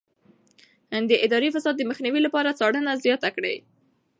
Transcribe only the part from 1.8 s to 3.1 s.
مخنيوي لپاره څارنه